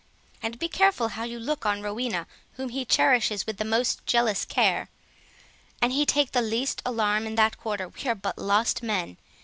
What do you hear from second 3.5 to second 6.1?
the most jealous care; an he